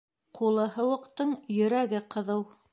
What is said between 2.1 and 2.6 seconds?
ҡыҙыу.